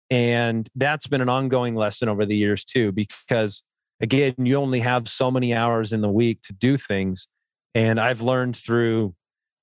[0.10, 3.64] And that's been an ongoing lesson over the years too, because
[4.00, 7.28] again, you only have so many hours in the week to do things.
[7.76, 9.16] And I've learned through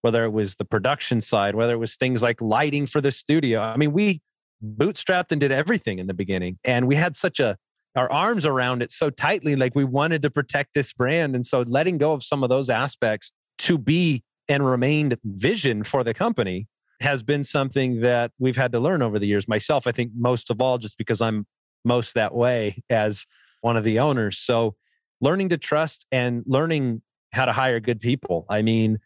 [0.03, 3.61] whether it was the production side, whether it was things like lighting for the studio.
[3.61, 4.21] I mean, we
[4.63, 6.59] bootstrapped and did everything in the beginning.
[6.65, 7.57] And we had such a,
[7.97, 11.35] our arms around it so tightly, like we wanted to protect this brand.
[11.35, 16.05] And so letting go of some of those aspects to be and remained vision for
[16.05, 16.67] the company
[17.01, 19.49] has been something that we've had to learn over the years.
[19.49, 21.47] Myself, I think most of all, just because I'm
[21.85, 23.27] most that way as
[23.61, 24.39] one of the owners.
[24.39, 24.75] So
[25.21, 27.03] learning to trust and learning
[27.33, 28.47] how to hire good people.
[28.49, 28.99] I mean,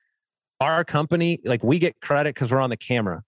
[0.60, 3.22] our company, like we get credit because we're on the camera,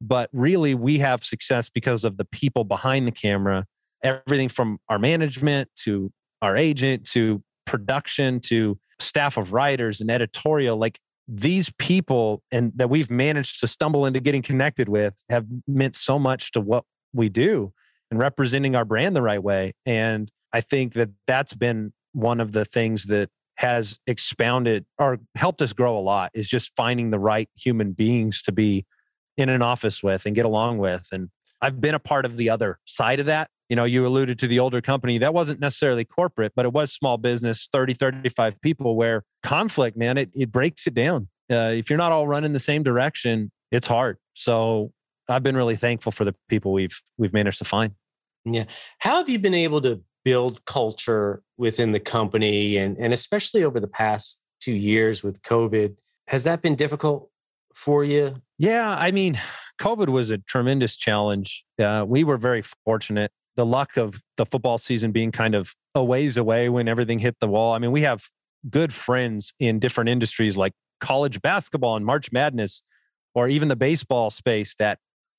[0.00, 3.66] but really we have success because of the people behind the camera.
[4.02, 10.76] Everything from our management to our agent to production to staff of writers and editorial
[10.76, 15.94] like these people and that we've managed to stumble into getting connected with have meant
[15.94, 17.72] so much to what we do
[18.10, 19.72] and representing our brand the right way.
[19.86, 25.62] And i think that that's been one of the things that has expounded or helped
[25.62, 28.84] us grow a lot is just finding the right human beings to be
[29.36, 31.06] in an office with and get along with.
[31.12, 31.30] And
[31.60, 34.46] i've been a part of the other side of that you know you alluded to
[34.46, 38.96] the older company that wasn't necessarily corporate but it was small business 30 35 people
[38.96, 41.28] where conflict man it, it breaks it down.
[41.50, 44.18] Uh, if you're not all running the same direction it's hard.
[44.34, 44.92] So
[45.28, 47.94] i've been really thankful for the people we've we've managed to find.
[48.44, 48.64] Yeah.
[48.98, 53.80] How have you been able to build culture within the company and and especially over
[53.80, 55.96] the past two years with covid?
[56.28, 57.30] Has that been difficult
[57.74, 58.34] for you?
[58.58, 59.38] Yeah i mean
[59.80, 61.64] covid was a tremendous challenge.
[61.78, 66.02] Uh, we were very fortunate the luck of the football season being kind of a
[66.02, 67.74] ways away when everything hit the wall.
[67.74, 68.28] I mean, we have
[68.68, 72.82] good friends in different industries like college basketball and March Madness,
[73.34, 74.98] or even the baseball space that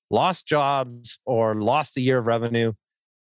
[0.10, 2.74] lost jobs or lost a year of revenue.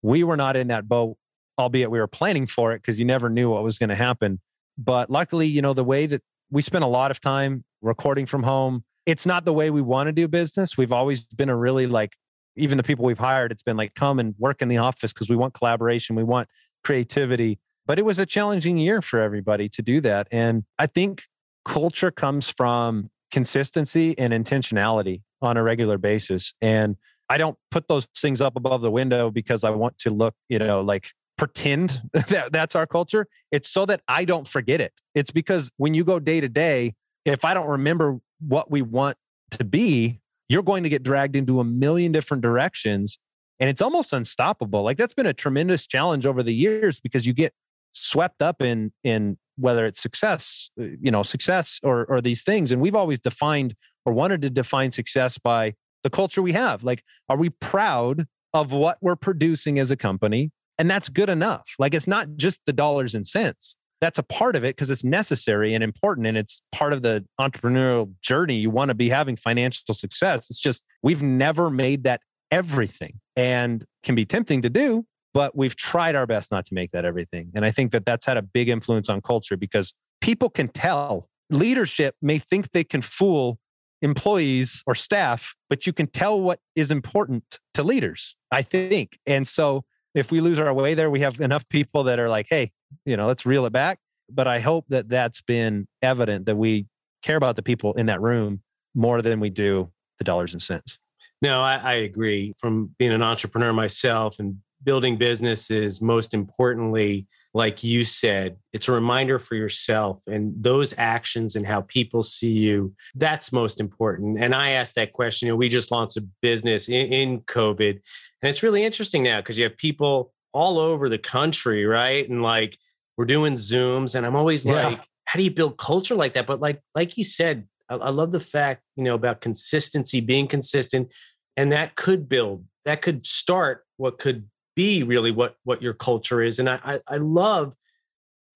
[0.03, 1.17] We were not in that boat,
[1.59, 4.41] albeit we were planning for it because you never knew what was going to happen.
[4.77, 8.43] But luckily, you know, the way that we spent a lot of time recording from
[8.43, 10.77] home, it's not the way we want to do business.
[10.77, 12.17] We've always been a really like
[12.57, 15.29] even the people we've hired, it's been like come and work in the office because
[15.29, 16.49] we want collaboration, we want
[16.83, 17.59] creativity.
[17.87, 20.29] But it was a challenging year for everybody to do that.
[20.31, 21.25] And I think
[21.65, 26.55] culture comes from consistency and intentionality on a regular basis.
[26.61, 26.97] And
[27.29, 30.59] I don't put those things up above the window because I want to look, you
[30.59, 33.27] know, like pretend that that's our culture.
[33.51, 34.93] It's so that I don't forget it.
[35.15, 39.17] It's because when you go day to day, if I don't remember what we want
[39.53, 40.21] to be,
[40.55, 43.19] you're going to get dragged into a million different directions
[43.59, 44.85] and it's almost unstoppable.
[44.85, 47.53] Like that's been a tremendous challenge over the years because you get
[47.93, 52.71] swept up in in whether it's success uh, you know success or or these things.
[52.71, 56.85] And we've always defined or wanted to define success by the culture we have.
[56.85, 60.53] Like are we proud of what we're producing as a company?
[60.79, 61.69] And that's good enough.
[61.81, 65.03] Like it's not just the dollars and cents that's a part of it because it's
[65.03, 68.57] necessary and important and it's part of the entrepreneurial journey.
[68.57, 70.51] You want to be having financial success.
[70.51, 75.75] It's just we've never made that everything and can be tempting to do but we've
[75.75, 77.51] tried our best not to make that everything.
[77.57, 81.29] And i think that that's had a big influence on culture because people can tell.
[81.51, 83.59] Leadership may think they can fool
[84.01, 89.19] employees or staff, but you can tell what is important to leaders, I think.
[89.27, 92.47] And so if we lose our way there, we have enough people that are like,
[92.49, 92.71] hey,
[93.05, 93.99] you know, let's reel it back.
[94.31, 96.87] But I hope that that's been evident that we
[97.23, 98.63] care about the people in that room
[98.95, 100.99] more than we do the dollars and cents.
[101.43, 102.55] No, I, I agree.
[102.59, 108.93] From being an entrepreneur myself and building businesses, most importantly, like you said, it's a
[108.93, 112.95] reminder for yourself and those actions and how people see you.
[113.15, 114.39] That's most important.
[114.39, 115.47] And I asked that question.
[115.47, 119.41] You know, we just launched a business in, in COVID, and it's really interesting now
[119.41, 122.29] because you have people all over the country, right?
[122.29, 122.77] And like
[123.17, 124.89] we're doing Zooms, and I'm always yeah.
[124.89, 126.47] like, how do you build culture like that?
[126.47, 130.47] But like, like you said, I, I love the fact, you know, about consistency, being
[130.49, 131.13] consistent,
[131.57, 136.43] and that could build, that could start what could be really what what your culture
[136.43, 137.77] is and I, I i, love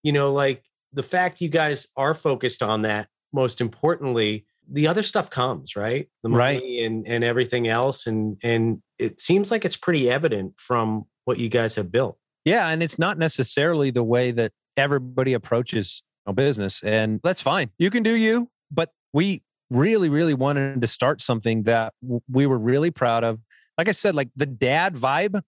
[0.02, 5.02] you know like the fact you guys are focused on that most importantly the other
[5.02, 6.86] stuff comes right the money right.
[6.86, 11.48] and and everything else and and it seems like it's pretty evident from what you
[11.48, 16.02] guys have built yeah and it's not necessarily the way that everybody approaches
[16.34, 21.22] business and that's fine you can do you but we really really wanted to start
[21.22, 21.94] something that
[22.30, 23.40] we were really proud of
[23.78, 25.40] like i said like the dad vibe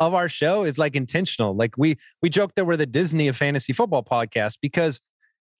[0.00, 1.54] of our show is like intentional.
[1.54, 5.00] Like we we joke that we're the Disney of fantasy football podcast because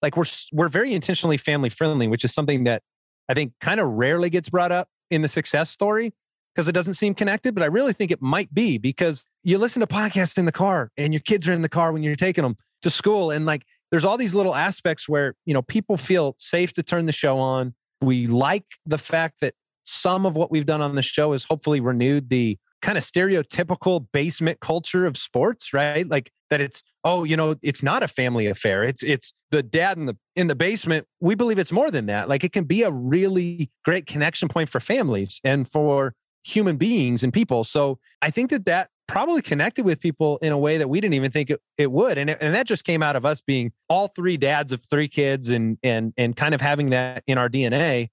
[0.02, 2.82] like we're we're very intentionally family friendly, which is something that
[3.28, 6.12] I think kind of rarely gets brought up in the success story
[6.54, 9.80] because it doesn't seem connected, but I really think it might be because you listen
[9.80, 12.42] to podcasts in the car and your kids are in the car when you're taking
[12.42, 16.34] them to school and like there's all these little aspects where, you know, people feel
[16.38, 17.74] safe to turn the show on.
[18.02, 21.80] We like the fact that some of what we've done on the show has hopefully
[21.80, 26.06] renewed the kind of stereotypical basement culture of sports, right?
[26.06, 28.84] Like that it's oh, you know, it's not a family affair.
[28.84, 31.06] It's it's the dad in the in the basement.
[31.20, 32.28] We believe it's more than that.
[32.28, 36.12] Like it can be a really great connection point for families and for
[36.44, 37.64] human beings and people.
[37.64, 41.14] So I think that that probably connected with people in a way that we didn't
[41.14, 42.18] even think it, it would.
[42.18, 45.08] And, it, and that just came out of us being all three dads of three
[45.08, 48.08] kids and and and kind of having that in our DNA.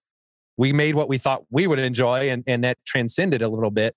[0.57, 3.93] We made what we thought we would enjoy and, and that transcended a little bit.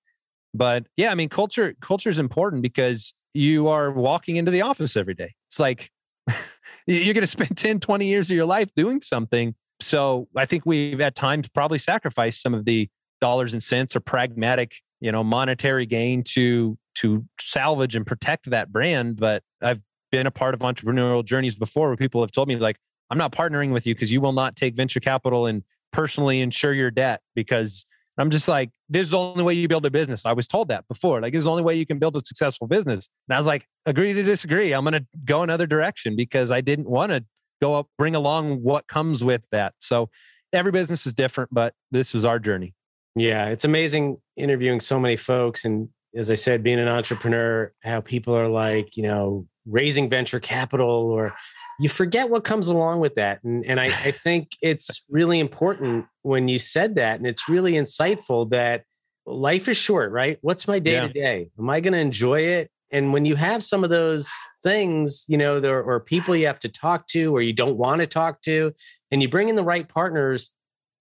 [0.52, 4.96] But yeah, I mean, culture culture is important because you are walking into the office
[4.96, 5.34] every day.
[5.48, 5.90] It's like
[6.87, 9.54] you're going to spend 10, 20 years of your life doing something.
[9.80, 12.88] So I think we've at times probably sacrificed some of the
[13.20, 18.72] dollars and cents or pragmatic, you know, monetary gain to to salvage and protect that
[18.72, 19.16] brand.
[19.16, 19.80] But I've
[20.11, 22.76] been a part of entrepreneurial journeys before where people have told me like,
[23.11, 26.74] I'm not partnering with you because you will not take venture capital and personally insure
[26.74, 27.87] your debt because
[28.18, 30.26] I'm just like, this is the only way you build a business.
[30.26, 31.20] I was told that before.
[31.20, 33.08] Like, this is the only way you can build a successful business.
[33.28, 34.72] And I was like, agree to disagree.
[34.72, 37.24] I'm going to go another direction because I didn't want to
[37.62, 39.74] go up, bring along what comes with that.
[39.78, 40.11] So
[40.52, 42.74] every business is different, but this is our journey.
[43.14, 45.64] Yeah, it's amazing interviewing so many folks.
[45.64, 50.40] And as I said, being an entrepreneur, how people are like, you know, raising venture
[50.40, 51.35] capital or
[51.78, 53.42] you forget what comes along with that.
[53.44, 57.18] And, and I, I think it's really important when you said that.
[57.18, 58.83] And it's really insightful that
[59.26, 60.38] life is short, right?
[60.40, 61.50] What's my day to day?
[61.59, 62.70] Am I going to enjoy it?
[62.90, 66.59] And when you have some of those things, you know, there or people you have
[66.61, 68.72] to talk to or you don't want to talk to,
[69.11, 70.50] and you bring in the right partners,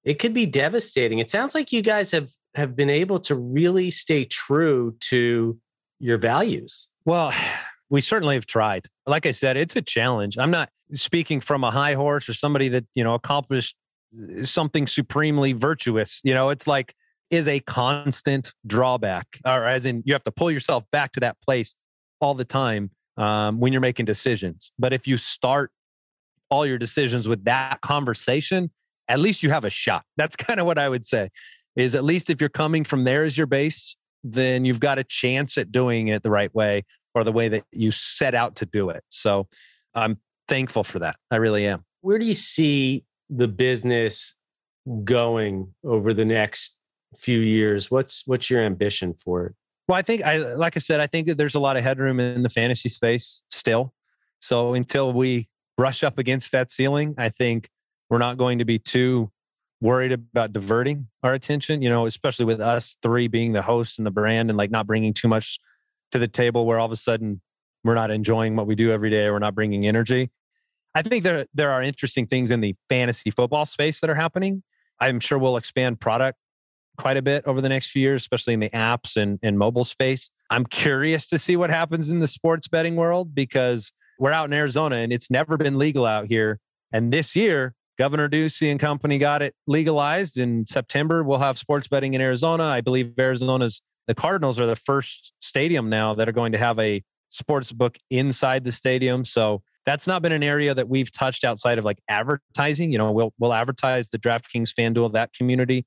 [0.08, 1.20] it could be devastating.
[1.20, 5.60] It sounds like you guys have have been able to really stay true to
[6.00, 6.88] your values.
[7.04, 7.34] Well,
[7.89, 8.88] we certainly have tried.
[9.06, 10.38] Like I said, it's a challenge.
[10.38, 13.76] I'm not speaking from a high horse or somebody that, you know, accomplished
[14.17, 16.22] uh, something supremely virtuous.
[16.24, 16.96] You know, it's like
[17.30, 21.36] is a constant drawback, or as in you have to pull yourself back to that
[21.41, 21.76] place
[22.22, 24.72] all the time um, when you're making decisions.
[24.80, 25.70] But if you start
[26.50, 28.72] all your decisions with that conversation,
[29.08, 30.04] at least you have a shot.
[30.17, 31.30] That's kind of what I would say.
[31.76, 35.04] Is at least if you're coming from there as your base, then you've got a
[35.04, 38.65] chance at doing it the right way or the way that you set out to
[38.65, 39.04] do it.
[39.10, 39.48] So
[39.93, 41.17] I'm thankful for that.
[41.30, 41.86] I really am.
[42.02, 44.38] Where do you see the business
[45.04, 46.78] going over the next
[47.15, 47.92] few years?
[47.92, 49.56] What's what's your ambition for it?
[49.88, 52.19] Well, I think I like I said, I think that there's a lot of headroom
[52.19, 53.94] in the fantasy space still.
[54.40, 57.69] So until we brush up against that ceiling, I think
[58.10, 59.31] we're not going to be too
[59.81, 64.05] worried about diverting our attention, you know, especially with us three being the host and
[64.05, 65.60] the brand and like not bringing too much
[66.12, 67.41] to the table where all of a sudden
[67.83, 69.29] we're not enjoying what we do every day.
[69.29, 70.31] We're not bringing energy.
[70.95, 74.63] I think there, there are interesting things in the fantasy football space that are happening.
[74.99, 76.39] I'm sure we'll expand product
[76.97, 79.83] quite a bit over the next few years, especially in the apps and, and mobile
[79.83, 80.31] space.
[80.49, 84.53] I'm curious to see what happens in the sports betting world because we're out in
[84.53, 86.60] Arizona and it's never been legal out here.
[86.91, 91.23] And this year, Governor Ducey and company got it legalized in September.
[91.23, 92.65] We'll have sports betting in Arizona.
[92.65, 96.79] I believe Arizona's the Cardinals are the first stadium now that are going to have
[96.79, 99.25] a sports book inside the stadium.
[99.25, 102.91] So that's not been an area that we've touched outside of like advertising.
[102.91, 105.85] You know, we'll we'll advertise the DraftKings FanDuel that community,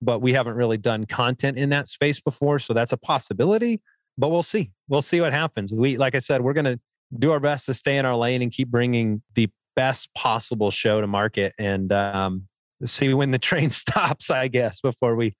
[0.00, 2.58] but we haven't really done content in that space before.
[2.58, 3.80] So that's a possibility.
[4.16, 4.72] But we'll see.
[4.88, 5.72] We'll see what happens.
[5.72, 6.80] We like I said, we're gonna
[7.18, 9.48] do our best to stay in our lane and keep bringing the
[9.78, 12.48] best possible show to market and um,
[12.84, 15.36] see when the train stops, I guess, before we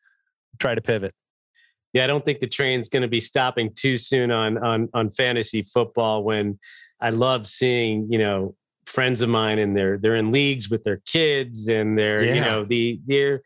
[0.60, 1.12] try to pivot.
[1.92, 5.10] Yeah, I don't think the train's going to be stopping too soon on on on
[5.10, 6.22] fantasy football.
[6.22, 6.60] When
[7.00, 8.54] I love seeing, you know,
[8.86, 12.34] friends of mine and they're they're in leagues with their kids and they're yeah.
[12.34, 13.42] you know the they're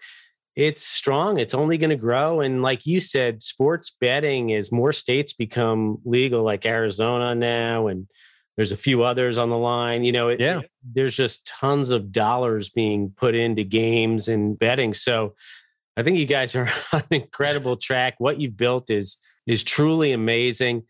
[0.55, 1.39] it's strong.
[1.39, 2.43] It's only going to grow.
[2.43, 8.07] And like you said, sports betting is more states become legal, like Arizona now, and
[8.57, 10.05] there's a few others on the line.
[10.05, 10.61] You know, it, yeah.
[10.83, 14.95] there's just tons of dollars being put into games and betting.
[14.95, 15.35] So
[15.97, 18.15] I think you guys are on an incredible track.
[18.19, 20.85] What you've built is is truly amazing.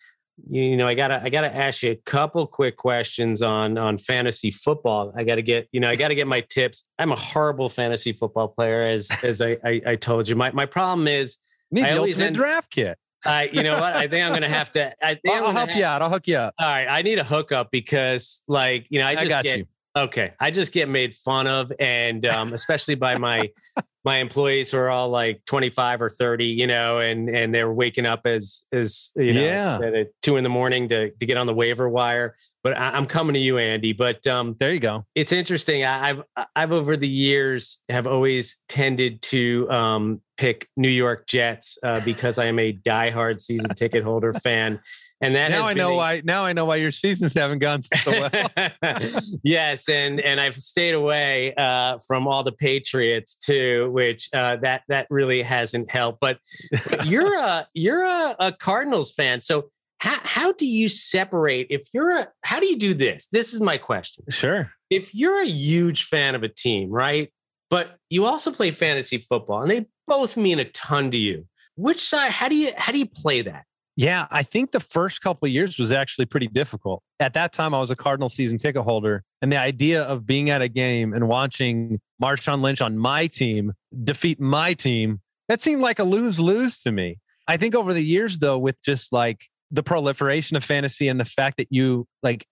[0.51, 4.51] You know, I gotta I gotta ask you a couple quick questions on on fantasy
[4.51, 5.13] football.
[5.15, 6.89] I gotta get you know I gotta get my tips.
[6.99, 10.35] I'm a horrible fantasy football player, as as I I, I told you.
[10.35, 11.37] My my problem is
[11.71, 12.99] need I the ultimate end, draft kit.
[13.25, 13.95] I, you know what?
[13.95, 14.93] I think I'm going to have to.
[15.05, 16.03] I think I'll, I'll help have, you out.
[16.03, 16.55] I'll hook you up.
[16.59, 19.67] All right, I need a hookup because, like, you know, I just I get you.
[19.97, 20.33] okay.
[20.41, 23.51] I just get made fun of, and um, especially by my
[24.05, 28.07] my employees who are all like 25 or 30, you know, and and they're waking
[28.07, 29.79] up as as you know yeah.
[30.01, 32.37] at two in the morning to to get on the waiver wire.
[32.65, 33.93] But I, am coming to you, Andy.
[33.93, 35.05] But um, there you go.
[35.15, 35.85] It's interesting.
[35.85, 36.23] I, I've
[36.55, 42.39] I've over the years have always tended to um, pick New York Jets uh, because
[42.39, 44.81] I am a diehard season ticket holder fan.
[45.21, 46.23] And that now I know a, why.
[46.25, 48.71] Now I know why your seasons haven't gone so well.
[49.45, 54.83] yes, and and I've stayed away uh, from all the Patriots too, which uh, that
[54.89, 56.19] that really hasn't helped.
[56.19, 56.41] But,
[56.89, 61.87] but you're a you're a, a Cardinals fan, so how how do you separate if
[61.95, 63.29] you're a how do you do this?
[63.29, 64.25] This is my question.
[64.29, 64.73] Sure.
[64.91, 67.31] If you're a huge fan of a team, right?
[67.71, 71.47] But you also play fantasy football, and they both mean a ton to you.
[71.77, 72.33] Which side?
[72.33, 73.65] How do you how do you play that?
[73.95, 77.03] Yeah, I think the first couple of years was actually pretty difficult.
[77.21, 80.49] At that time, I was a Cardinal season ticket holder, and the idea of being
[80.49, 83.73] at a game and watching Marshawn Lynch on my team
[84.05, 87.19] defeat my team that seemed like a lose lose to me.
[87.47, 91.25] I think over the years, though, with just like the proliferation of fantasy and the
[91.25, 92.47] fact that you like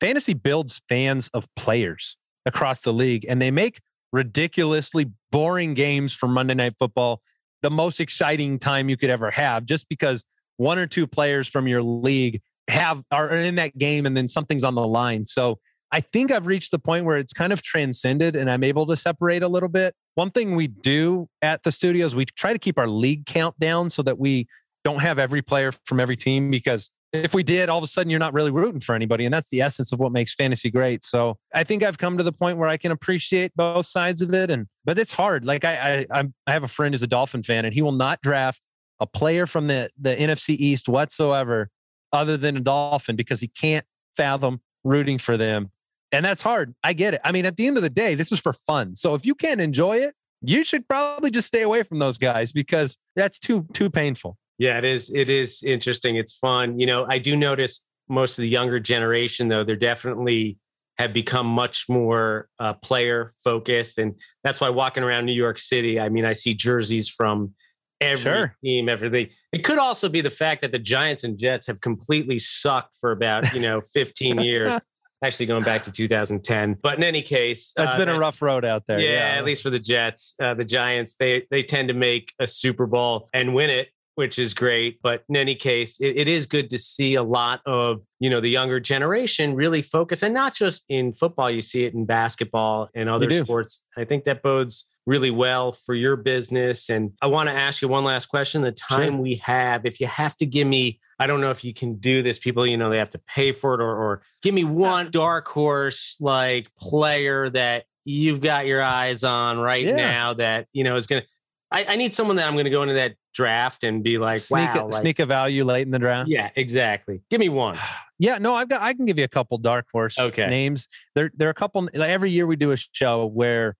[0.00, 2.16] fantasy builds fans of players
[2.46, 3.80] across the league, and they make
[4.12, 7.22] ridiculously boring games for Monday Night Football
[7.62, 10.24] the most exciting time you could ever have, just because
[10.56, 14.64] one or two players from your league have are in that game and then something's
[14.64, 15.26] on the line.
[15.26, 15.58] So
[15.92, 18.96] I think I've reached the point where it's kind of transcended and I'm able to
[18.96, 19.94] separate a little bit.
[20.14, 23.90] One thing we do at the studios, we try to keep our league count down
[23.90, 24.46] so that we
[24.84, 28.10] don't have every player from every team because if we did, all of a sudden
[28.10, 29.24] you're not really rooting for anybody.
[29.24, 31.04] And that's the essence of what makes fantasy great.
[31.04, 34.32] So I think I've come to the point where I can appreciate both sides of
[34.32, 34.50] it.
[34.50, 35.44] And but it's hard.
[35.44, 38.20] Like I I, I have a friend who's a Dolphin fan and he will not
[38.22, 38.60] draft
[39.00, 41.70] a player from the, the NFC East whatsoever
[42.12, 43.84] other than a Dolphin because he can't
[44.16, 45.70] fathom rooting for them.
[46.12, 46.74] And that's hard.
[46.82, 47.20] I get it.
[47.24, 48.96] I mean, at the end of the day, this is for fun.
[48.96, 52.52] So if you can't enjoy it, you should probably just stay away from those guys
[52.52, 54.36] because that's too too painful.
[54.60, 55.10] Yeah, it is.
[55.14, 56.16] It is interesting.
[56.16, 56.78] It's fun.
[56.78, 60.58] You know, I do notice most of the younger generation, though, they're definitely
[60.98, 65.98] have become much more uh, player focused, and that's why walking around New York City,
[65.98, 67.54] I mean, I see jerseys from
[68.02, 68.56] every sure.
[68.62, 69.30] team, everything.
[69.50, 73.12] It could also be the fact that the Giants and Jets have completely sucked for
[73.12, 74.74] about, you know, 15 years.
[75.22, 76.78] Actually, going back to 2010.
[76.82, 79.00] But in any case, that's uh, been a rough road out there.
[79.00, 79.38] Yeah, yeah.
[79.38, 80.34] at least for the Jets.
[80.40, 83.90] Uh, the Giants, they they tend to make a Super Bowl and win it
[84.20, 85.00] which is great.
[85.02, 88.38] But in any case, it, it is good to see a lot of, you know,
[88.38, 92.90] the younger generation really focus and not just in football, you see it in basketball
[92.94, 93.82] and other sports.
[93.96, 96.90] I think that bodes really well for your business.
[96.90, 98.60] And I want to ask you one last question.
[98.60, 99.22] The time sure.
[99.22, 102.20] we have, if you have to give me, I don't know if you can do
[102.20, 102.38] this.
[102.38, 105.48] People, you know, they have to pay for it or, or give me one dark
[105.48, 109.96] horse like player that you've got your eyes on right yeah.
[109.96, 111.28] now that, you know, is going to,
[111.72, 114.74] I, need someone that I'm going to go into that draft and be like, sneak
[114.74, 116.28] wow, a, like, sneak a value late in the draft.
[116.28, 117.22] Yeah, exactly.
[117.30, 117.78] Give me one.
[118.22, 118.82] Yeah, no, I've got.
[118.82, 120.46] I can give you a couple dark horse okay.
[120.46, 120.88] names.
[121.14, 121.84] There, there are a couple.
[121.84, 123.76] Like every year we do a show where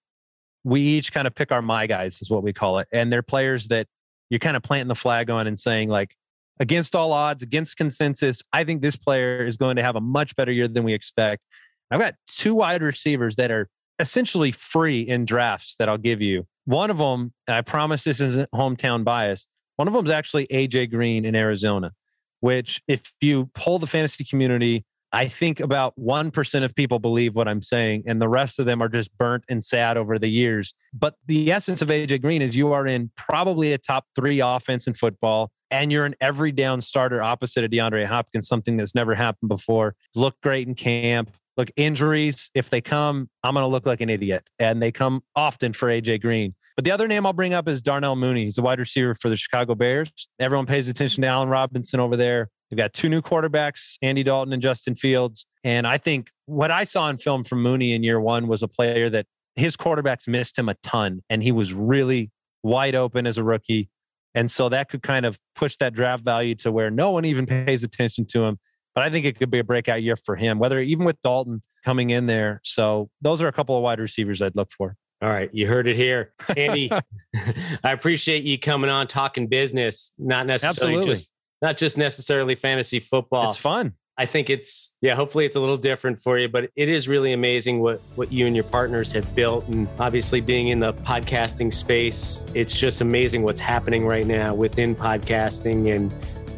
[0.64, 3.20] we each kind of pick our my guys, is what we call it, and they're
[3.20, 3.86] players that
[4.30, 6.16] you're kind of planting the flag on and saying like,
[6.58, 10.36] against all odds, against consensus, I think this player is going to have a much
[10.36, 11.44] better year than we expect.
[11.90, 13.68] I've got two wide receivers that are
[13.98, 16.46] essentially free in drafts that I'll give you.
[16.64, 19.48] One of them, I promise this isn't hometown bias.
[19.76, 21.92] One of them is actually AJ Green in Arizona,
[22.40, 27.48] which if you poll the fantasy community, I think about 1% of people believe what
[27.48, 30.72] I'm saying, and the rest of them are just burnt and sad over the years.
[30.92, 34.86] But the essence of AJ Green is you are in probably a top three offense
[34.86, 39.14] in football, and you're an every down starter opposite of DeAndre Hopkins, something that's never
[39.14, 39.96] happened before.
[40.14, 41.30] Look great in camp.
[41.56, 44.48] Look, injuries, if they come, I'm going to look like an idiot.
[44.58, 46.54] And they come often for AJ Green.
[46.76, 48.44] But the other name I'll bring up is Darnell Mooney.
[48.44, 50.10] He's a wide receiver for the Chicago Bears.
[50.38, 52.48] Everyone pays attention to Allen Robinson over there.
[52.70, 55.44] They've got two new quarterbacks, Andy Dalton and Justin Fields.
[55.64, 58.68] And I think what I saw in film from Mooney in year one was a
[58.68, 59.26] player that
[59.56, 61.22] his quarterbacks missed him a ton.
[61.28, 62.30] And he was really
[62.62, 63.90] wide open as a rookie.
[64.34, 67.46] And so that could kind of push that draft value to where no one even
[67.46, 68.58] pays attention to him.
[68.94, 71.62] But I think it could be a breakout year for him, whether even with Dalton
[71.84, 72.60] coming in there.
[72.64, 74.96] So those are a couple of wide receivers I'd look for.
[75.22, 76.90] All right, you heard it here, Andy.
[77.84, 81.12] I appreciate you coming on talking business, not necessarily Absolutely.
[81.12, 81.32] just
[81.62, 83.50] not just necessarily fantasy football.
[83.50, 83.94] It's fun.
[84.16, 85.14] I think it's yeah.
[85.14, 88.46] Hopefully, it's a little different for you, but it is really amazing what what you
[88.46, 93.42] and your partners have built, and obviously being in the podcasting space, it's just amazing
[93.42, 95.94] what's happening right now within podcasting.
[95.94, 96.12] And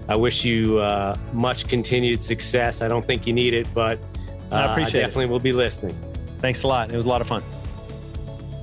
[0.09, 2.83] I wish you uh, much continued success.
[2.83, 3.99] I don't think you need it, but
[4.51, 5.01] uh, I appreciate.
[5.01, 5.31] I definitely it.
[5.31, 5.99] will be listening.
[6.41, 6.93] Thanks a lot.
[6.93, 7.43] It was a lot of fun.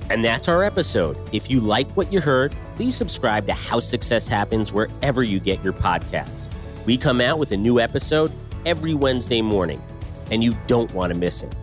[0.09, 1.17] And that's our episode.
[1.31, 5.63] If you like what you heard, please subscribe to How Success Happens wherever you get
[5.63, 6.49] your podcasts.
[6.85, 8.31] We come out with a new episode
[8.65, 9.81] every Wednesday morning,
[10.31, 11.55] and you don't want to miss it.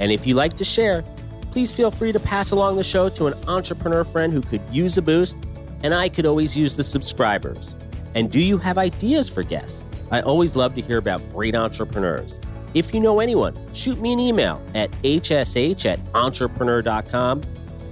[0.00, 1.04] And if you like to share,
[1.50, 4.96] please feel free to pass along the show to an entrepreneur friend who could use
[4.96, 5.36] a boost,
[5.82, 7.76] and I could always use the subscribers.
[8.14, 9.84] And do you have ideas for guests?
[10.10, 12.38] I always love to hear about great entrepreneurs.
[12.74, 17.42] If you know anyone, shoot me an email at hsh at entrepreneur.com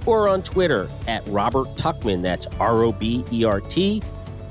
[0.05, 2.21] or on Twitter at Robert Tuchman.
[2.21, 4.01] That's R O B E R T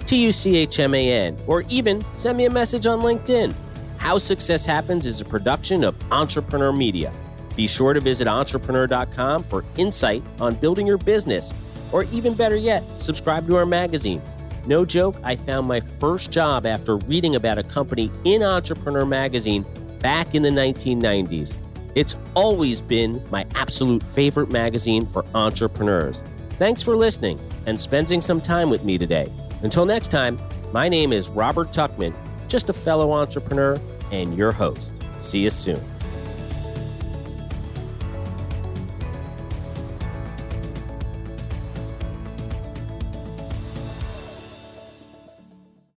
[0.07, 1.39] T U C H M A N.
[1.47, 3.55] Or even send me a message on LinkedIn.
[3.97, 7.13] How Success Happens is a production of Entrepreneur Media.
[7.57, 11.53] Be sure to visit entrepreneur.com for insight on building your business,
[11.91, 14.23] or even better yet, subscribe to our magazine.
[14.67, 19.65] No joke, I found my first job after reading about a company in Entrepreneur Magazine
[20.01, 21.59] back in the 1990s.
[21.95, 26.23] It's always been my absolute favorite magazine for entrepreneurs.
[26.51, 29.33] Thanks for listening and spending some time with me today.
[29.63, 30.39] Until next time,
[30.73, 32.15] my name is Robert Tuchman,
[32.49, 33.79] just a fellow entrepreneur
[34.13, 34.93] and your host.
[35.17, 35.83] See you soon.